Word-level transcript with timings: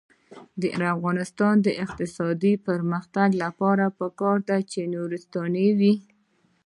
د 0.61 0.63
افغانستان 0.93 1.55
د 1.65 1.67
اقتصادي 1.83 2.53
پرمختګ 2.67 3.29
لپاره 3.43 3.85
پکار 3.99 4.37
ده 4.47 4.57
چې 4.71 4.79
نورستاني 4.95 5.69
وي. 5.79 5.93